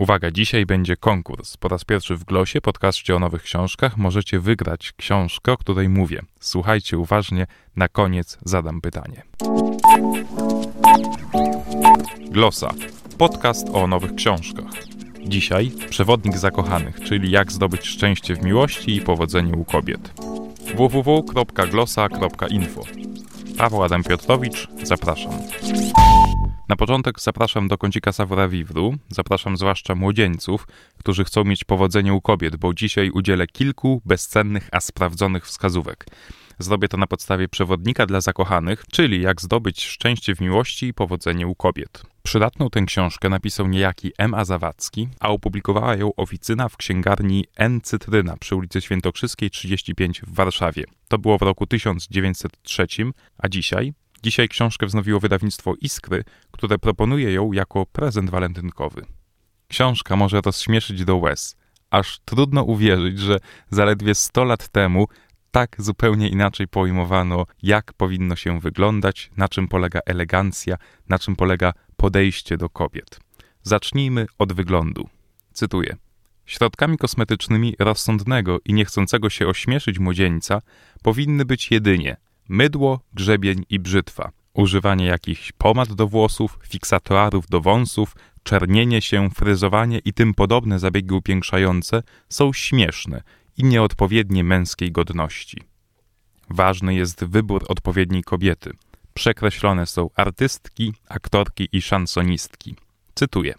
Uwaga, 0.00 0.30
dzisiaj 0.30 0.66
będzie 0.66 0.96
konkurs. 0.96 1.56
Po 1.56 1.68
raz 1.68 1.84
pierwszy 1.84 2.16
w 2.16 2.24
Glosie, 2.24 2.60
podcaście 2.60 3.16
o 3.16 3.18
nowych 3.18 3.42
książkach, 3.42 3.96
możecie 3.96 4.40
wygrać 4.40 4.92
książkę, 4.96 5.52
o 5.52 5.56
której 5.56 5.88
mówię. 5.88 6.22
Słuchajcie 6.40 6.98
uważnie, 6.98 7.46
na 7.76 7.88
koniec 7.88 8.38
zadam 8.44 8.80
pytanie. 8.80 9.22
Glosa. 12.30 12.70
Podcast 13.18 13.68
o 13.72 13.86
nowych 13.86 14.14
książkach. 14.14 14.72
Dzisiaj 15.24 15.70
przewodnik 15.90 16.38
zakochanych, 16.38 17.00
czyli 17.00 17.30
jak 17.30 17.52
zdobyć 17.52 17.86
szczęście 17.86 18.34
w 18.34 18.44
miłości 18.44 18.96
i 18.96 19.00
powodzenie 19.00 19.52
u 19.52 19.64
kobiet. 19.64 20.12
www.glosa.info 20.76 22.82
Paweł 23.58 23.82
Adam 23.82 24.02
Piotrowicz, 24.02 24.68
zapraszam. 24.82 25.32
Na 26.70 26.76
początek 26.76 27.20
zapraszam 27.20 27.68
do 27.68 27.78
kącika 27.78 28.12
Sawra 28.12 28.48
Vivru. 28.48 28.94
Zapraszam 29.08 29.56
zwłaszcza 29.56 29.94
młodzieńców, 29.94 30.66
którzy 30.98 31.24
chcą 31.24 31.44
mieć 31.44 31.64
powodzenie 31.64 32.14
u 32.14 32.20
kobiet, 32.20 32.56
bo 32.56 32.74
dzisiaj 32.74 33.10
udzielę 33.10 33.46
kilku 33.46 34.02
bezcennych, 34.04 34.68
a 34.72 34.80
sprawdzonych 34.80 35.46
wskazówek. 35.46 36.06
Zrobię 36.58 36.88
to 36.88 36.96
na 36.96 37.06
podstawie 37.06 37.48
przewodnika 37.48 38.06
dla 38.06 38.20
zakochanych, 38.20 38.84
czyli 38.92 39.22
jak 39.22 39.42
zdobyć 39.42 39.84
szczęście 39.84 40.34
w 40.34 40.40
miłości 40.40 40.86
i 40.86 40.94
powodzenie 40.94 41.46
u 41.46 41.54
kobiet. 41.54 42.02
Przydatną 42.22 42.70
tę 42.70 42.82
książkę 42.82 43.28
napisał 43.28 43.66
niejaki 43.66 44.12
M.A. 44.18 44.44
Zawadzki, 44.44 45.08
a 45.20 45.28
opublikowała 45.28 45.96
ją 45.96 46.14
oficyna 46.14 46.68
w 46.68 46.76
księgarni 46.76 47.44
N. 47.56 47.80
Cytryna 47.80 48.36
przy 48.36 48.56
ulicy 48.56 48.80
Świętokrzyskiej 48.80 49.50
35 49.50 50.20
w 50.20 50.34
Warszawie. 50.34 50.84
To 51.08 51.18
było 51.18 51.38
w 51.38 51.42
roku 51.42 51.66
1903, 51.66 52.86
a 53.38 53.48
dzisiaj 53.48 53.92
Dzisiaj 54.22 54.48
książkę 54.48 54.86
wznowiło 54.86 55.20
wydawnictwo 55.20 55.74
Iskry, 55.80 56.24
które 56.50 56.78
proponuje 56.78 57.32
ją 57.32 57.52
jako 57.52 57.86
prezent 57.86 58.30
walentynkowy. 58.30 59.06
Książka 59.68 60.16
może 60.16 60.40
rozśmieszyć 60.40 61.04
do 61.04 61.16
łez. 61.16 61.56
Aż 61.90 62.18
trudno 62.24 62.62
uwierzyć, 62.62 63.18
że 63.18 63.38
zaledwie 63.70 64.14
100 64.14 64.44
lat 64.44 64.68
temu 64.68 65.08
tak 65.50 65.76
zupełnie 65.78 66.28
inaczej 66.28 66.68
pojmowano, 66.68 67.46
jak 67.62 67.92
powinno 67.92 68.36
się 68.36 68.60
wyglądać, 68.60 69.30
na 69.36 69.48
czym 69.48 69.68
polega 69.68 70.00
elegancja, 70.06 70.76
na 71.08 71.18
czym 71.18 71.36
polega 71.36 71.72
podejście 71.96 72.56
do 72.56 72.68
kobiet. 72.68 73.20
Zacznijmy 73.62 74.26
od 74.38 74.52
wyglądu. 74.52 75.08
Cytuję. 75.52 75.96
Środkami 76.46 76.98
kosmetycznymi 76.98 77.74
rozsądnego 77.78 78.58
i 78.64 78.74
niechcącego 78.74 79.30
się 79.30 79.46
ośmieszyć 79.46 79.98
młodzieńca 79.98 80.62
powinny 81.02 81.44
być 81.44 81.70
jedynie 81.70 82.16
mydło, 82.50 83.00
grzebień 83.14 83.64
i 83.70 83.78
brzytwa, 83.78 84.30
używanie 84.54 85.06
jakichś 85.06 85.52
pomad 85.52 85.92
do 85.92 86.06
włosów, 86.06 86.58
fiksatorów 86.68 87.48
do 87.48 87.60
wąsów, 87.60 88.16
czernienie 88.42 89.02
się, 89.02 89.30
fryzowanie 89.30 90.00
i 90.04 90.12
tym 90.12 90.34
podobne 90.34 90.78
zabiegi 90.78 91.14
upiększające 91.14 92.02
są 92.28 92.52
śmieszne 92.52 93.22
i 93.56 93.64
nieodpowiednie 93.64 94.44
męskiej 94.44 94.92
godności. 94.92 95.62
Ważny 96.50 96.94
jest 96.94 97.24
wybór 97.24 97.64
odpowiedniej 97.68 98.22
kobiety. 98.22 98.72
Przekreślone 99.14 99.86
są 99.86 100.10
artystki, 100.14 100.94
aktorki 101.08 101.68
i 101.72 101.82
szansonistki. 101.82 102.74
Cytuję. 103.14 103.54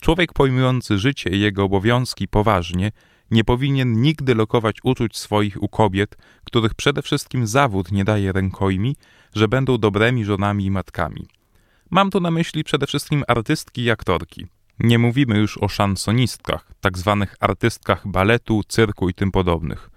Człowiek 0.00 0.32
pojmujący 0.32 0.98
życie 0.98 1.30
i 1.30 1.40
jego 1.40 1.64
obowiązki 1.64 2.28
poważnie 2.28 2.92
nie 3.30 3.44
powinien 3.44 4.02
nigdy 4.02 4.34
lokować 4.34 4.76
uczuć 4.82 5.16
swoich 5.16 5.62
u 5.62 5.68
kobiet, 5.68 6.16
których 6.44 6.74
przede 6.74 7.02
wszystkim 7.02 7.46
zawód 7.46 7.92
nie 7.92 8.04
daje 8.04 8.32
rękojmi, 8.32 8.96
że 9.34 9.48
będą 9.48 9.78
dobrymi 9.78 10.24
żonami 10.24 10.64
i 10.64 10.70
matkami. 10.70 11.26
Mam 11.90 12.10
tu 12.10 12.20
na 12.20 12.30
myśli 12.30 12.64
przede 12.64 12.86
wszystkim 12.86 13.24
artystki 13.28 13.82
i 13.82 13.90
aktorki. 13.90 14.46
Nie 14.78 14.98
mówimy 14.98 15.38
już 15.38 15.58
o 15.58 15.68
szansonistkach, 15.68 16.72
tak 16.80 16.98
zwanych 16.98 17.36
artystkach 17.40 18.08
baletu, 18.08 18.62
cyrku 18.68 19.08
i 19.08 19.14
tym 19.14 19.32
podobnych. 19.32 19.90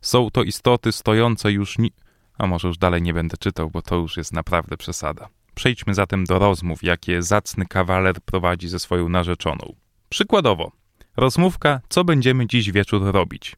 Są 0.00 0.30
to 0.30 0.42
istoty 0.42 0.92
stojące 0.92 1.52
już 1.52 1.78
ni... 1.78 1.92
A 2.38 2.46
może 2.46 2.68
już 2.68 2.78
dalej 2.78 3.02
nie 3.02 3.14
będę 3.14 3.36
czytał, 3.36 3.70
bo 3.70 3.82
to 3.82 3.96
już 3.96 4.16
jest 4.16 4.32
naprawdę 4.32 4.76
przesada. 4.76 5.28
Przejdźmy 5.54 5.94
zatem 5.94 6.24
do 6.24 6.38
rozmów, 6.38 6.82
jakie 6.82 7.22
zacny 7.22 7.66
kawaler 7.66 8.14
prowadzi 8.24 8.68
ze 8.68 8.78
swoją 8.78 9.08
narzeczoną. 9.08 9.74
Przykładowo, 10.08 10.72
Rozmówka, 11.18 11.80
co 11.88 12.04
będziemy 12.04 12.46
dziś 12.46 12.72
wieczór 12.72 13.12
robić. 13.12 13.56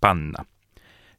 Panna. 0.00 0.44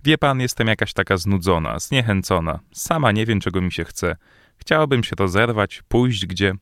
Wie 0.04 0.18
pan, 0.18 0.40
jestem 0.40 0.68
jakaś 0.68 0.94
taka 0.94 1.18
znudzona, 1.18 1.80
zniechęcona. 1.80 2.60
Sama 2.72 3.12
nie 3.12 3.26
wiem, 3.26 3.40
czego 3.40 3.62
mi 3.62 3.72
się 3.72 3.86
chce. 3.86 4.16
Chciałabym 4.58 5.04
się 5.04 5.16
rozerwać, 5.20 5.82
pójść 5.88 6.26
gdzie. 6.26 6.54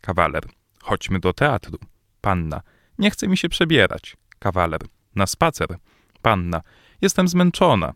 Kawaler. 0.00 0.42
Chodźmy 0.82 1.20
do 1.20 1.32
teatru. 1.32 1.78
Panna. 2.20 2.60
Nie 2.98 3.10
chce 3.10 3.28
mi 3.28 3.36
się 3.36 3.48
przebierać. 3.48 4.16
Kawaler. 4.38 4.80
Na 5.14 5.26
spacer. 5.26 5.68
Panna. 6.22 6.60
Jestem 7.02 7.28
zmęczona. 7.28 7.92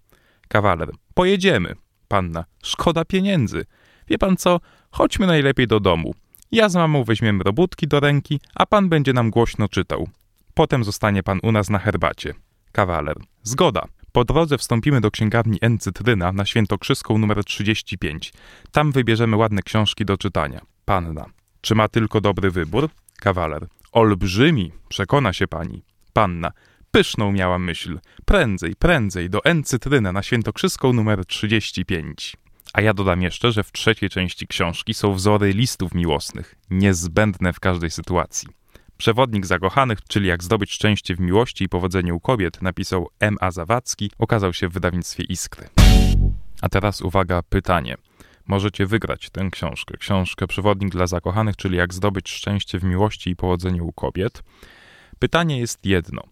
Kawaler. 0.48 0.90
Pojedziemy. 1.14 1.74
Panna. 2.08 2.44
Szkoda 2.62 3.04
pieniędzy. 3.04 3.64
Wie 4.08 4.18
pan 4.18 4.36
co? 4.36 4.60
Chodźmy 4.90 5.26
najlepiej 5.26 5.66
do 5.66 5.80
domu. 5.80 6.14
Ja 6.52 6.68
z 6.68 6.74
mamą 6.74 7.04
weźmiemy 7.04 7.44
robótki 7.44 7.88
do 7.88 8.00
ręki, 8.00 8.40
a 8.54 8.66
pan 8.66 8.88
będzie 8.88 9.12
nam 9.12 9.30
głośno 9.30 9.68
czytał. 9.68 10.08
Potem 10.54 10.84
zostanie 10.84 11.22
pan 11.22 11.40
u 11.42 11.52
nas 11.52 11.70
na 11.70 11.78
herbacie. 11.78 12.34
Kawaler. 12.72 13.16
Zgoda. 13.42 13.84
Po 14.12 14.24
drodze 14.24 14.58
wstąpimy 14.58 15.00
do 15.00 15.10
księgarni 15.10 15.58
N. 15.60 15.78
Cytryna 15.78 16.32
na 16.32 16.44
Świętokrzyską 16.44 17.18
numer 17.18 17.44
35. 17.44 18.32
Tam 18.72 18.92
wybierzemy 18.92 19.36
ładne 19.36 19.62
książki 19.62 20.04
do 20.04 20.16
czytania. 20.16 20.60
Panna. 20.84 21.26
Czy 21.60 21.74
ma 21.74 21.88
tylko 21.88 22.20
dobry 22.20 22.50
wybór? 22.50 22.88
Kawaler. 23.20 23.66
Olbrzymi, 23.92 24.72
przekona 24.88 25.32
się 25.32 25.46
pani. 25.46 25.82
Panna. 26.12 26.52
Pyszną 26.90 27.32
miałam 27.32 27.64
myśl. 27.64 27.98
Prędzej, 28.24 28.76
prędzej, 28.76 29.30
do 29.30 29.44
N. 29.44 29.64
Cytryna 29.64 30.12
na 30.12 30.22
Świętokrzyską 30.22 30.92
numer 30.92 31.26
35. 31.26 32.36
A 32.72 32.80
ja 32.80 32.94
dodam 32.94 33.22
jeszcze, 33.22 33.52
że 33.52 33.62
w 33.62 33.72
trzeciej 33.72 34.10
części 34.10 34.46
książki 34.46 34.94
są 34.94 35.14
wzory 35.14 35.52
listów 35.52 35.94
miłosnych, 35.94 36.54
niezbędne 36.70 37.52
w 37.52 37.60
każdej 37.60 37.90
sytuacji. 37.90 38.48
Przewodnik 38.96 39.46
zakochanych, 39.46 39.98
czyli 40.08 40.28
jak 40.28 40.44
zdobyć 40.44 40.72
szczęście 40.72 41.16
w 41.16 41.20
miłości 41.20 41.64
i 41.64 41.68
powodzenie 41.68 42.14
u 42.14 42.20
kobiet, 42.20 42.62
napisał 42.62 43.08
M. 43.20 43.36
A. 43.40 43.50
Zawadzki, 43.50 44.10
okazał 44.18 44.52
się 44.52 44.68
w 44.68 44.72
wydawnictwie 44.72 45.24
Iskry. 45.24 45.68
A 46.62 46.68
teraz 46.68 47.02
uwaga, 47.02 47.42
pytanie. 47.42 47.96
Możecie 48.46 48.86
wygrać 48.86 49.30
tę 49.30 49.48
książkę. 49.50 49.96
Książkę 49.96 50.46
Przewodnik 50.46 50.90
dla 50.90 51.06
zakochanych, 51.06 51.56
czyli 51.56 51.76
jak 51.76 51.94
zdobyć 51.94 52.30
szczęście 52.30 52.78
w 52.78 52.84
miłości 52.84 53.30
i 53.30 53.36
powodzenie 53.36 53.82
u 53.82 53.92
kobiet. 53.92 54.42
Pytanie 55.18 55.58
jest 55.58 55.86
jedno. 55.86 56.22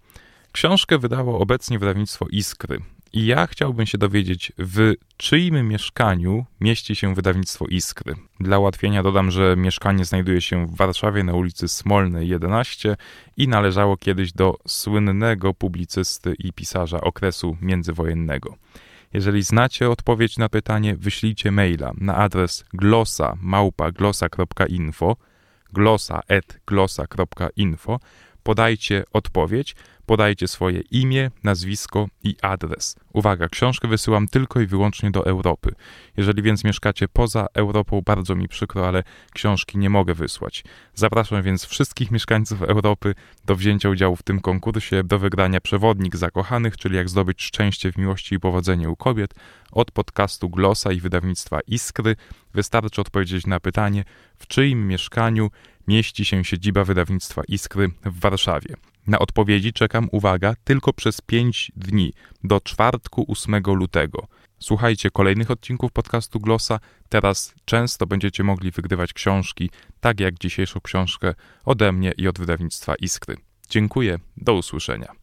Książkę 0.52 0.98
wydało 0.98 1.38
obecnie 1.38 1.78
wydawnictwo 1.78 2.26
Iskry. 2.30 2.78
I 3.14 3.26
ja 3.26 3.46
chciałbym 3.46 3.86
się 3.86 3.98
dowiedzieć, 3.98 4.52
w 4.58 4.92
czyim 5.16 5.68
mieszkaniu 5.68 6.46
mieści 6.60 6.96
się 6.96 7.14
wydawnictwo 7.14 7.66
Iskry. 7.66 8.14
Dla 8.40 8.58
ułatwienia 8.58 9.02
dodam, 9.02 9.30
że 9.30 9.56
mieszkanie 9.56 10.04
znajduje 10.04 10.40
się 10.40 10.66
w 10.66 10.76
Warszawie 10.76 11.24
na 11.24 11.34
ulicy 11.34 11.68
Smolnej 11.68 12.28
11 12.28 12.96
i 13.36 13.48
należało 13.48 13.96
kiedyś 13.96 14.32
do 14.32 14.58
słynnego 14.68 15.54
publicysty 15.54 16.34
i 16.38 16.52
pisarza 16.52 17.00
okresu 17.00 17.56
międzywojennego. 17.60 18.56
Jeżeli 19.12 19.42
znacie 19.42 19.90
odpowiedź 19.90 20.38
na 20.38 20.48
pytanie, 20.48 20.96
wyślijcie 20.96 21.50
maila 21.50 21.92
na 21.98 22.16
adres 22.16 22.64
glosa@glosa.info, 22.74 25.16
glosa@glosa.info, 25.72 28.00
podajcie 28.42 29.04
odpowiedź 29.12 29.74
podajcie 30.06 30.48
swoje 30.48 30.80
imię, 30.80 31.30
nazwisko 31.44 32.08
i 32.22 32.36
adres. 32.42 32.96
Uwaga, 33.12 33.48
książkę 33.48 33.88
wysyłam 33.88 34.28
tylko 34.28 34.60
i 34.60 34.66
wyłącznie 34.66 35.10
do 35.10 35.26
Europy. 35.26 35.74
Jeżeli 36.16 36.42
więc 36.42 36.64
mieszkacie 36.64 37.08
poza 37.08 37.46
Europą, 37.54 38.02
bardzo 38.06 38.34
mi 38.34 38.48
przykro, 38.48 38.88
ale 38.88 39.02
książki 39.32 39.78
nie 39.78 39.90
mogę 39.90 40.14
wysłać. 40.14 40.64
Zapraszam 40.94 41.42
więc 41.42 41.64
wszystkich 41.64 42.10
mieszkańców 42.10 42.62
Europy 42.62 43.14
do 43.44 43.56
wzięcia 43.56 43.88
udziału 43.88 44.16
w 44.16 44.22
tym 44.22 44.40
konkursie, 44.40 45.04
do 45.04 45.18
wygrania 45.18 45.60
Przewodnik 45.60 46.16
Zakochanych, 46.16 46.76
czyli 46.76 46.96
jak 46.96 47.08
zdobyć 47.08 47.42
szczęście 47.42 47.92
w 47.92 47.96
miłości 47.98 48.34
i 48.34 48.40
powodzenie 48.40 48.90
u 48.90 48.96
kobiet, 48.96 49.34
od 49.72 49.90
podcastu 49.90 50.50
Glosa 50.50 50.92
i 50.92 51.00
wydawnictwa 51.00 51.60
Iskry. 51.66 52.16
Wystarczy 52.54 53.00
odpowiedzieć 53.00 53.46
na 53.46 53.60
pytanie, 53.60 54.04
w 54.38 54.46
czyim 54.46 54.88
mieszkaniu 54.88 55.50
mieści 55.88 56.24
się 56.24 56.44
siedziba 56.44 56.84
wydawnictwa 56.84 57.42
Iskry 57.48 57.90
w 58.04 58.20
Warszawie. 58.20 58.74
Na 59.06 59.18
odpowiedzi 59.18 59.72
czekam, 59.72 60.08
uwaga, 60.12 60.54
tylko 60.64 60.92
przez 60.92 61.20
5 61.20 61.72
dni, 61.76 62.12
do 62.44 62.60
czwartku 62.60 63.26
8 63.28 63.62
lutego. 63.66 64.26
Słuchajcie 64.58 65.10
kolejnych 65.10 65.50
odcinków 65.50 65.92
podcastu 65.92 66.40
Glossa. 66.40 66.80
Teraz 67.08 67.54
często 67.64 68.06
będziecie 68.06 68.44
mogli 68.44 68.70
wygrywać 68.70 69.12
książki, 69.12 69.70
tak 70.00 70.20
jak 70.20 70.38
dzisiejszą 70.38 70.80
książkę 70.80 71.34
ode 71.64 71.92
mnie 71.92 72.12
i 72.16 72.28
od 72.28 72.38
wydawnictwa 72.38 72.94
Iskry. 72.94 73.36
Dziękuję, 73.68 74.18
do 74.36 74.54
usłyszenia. 74.54 75.21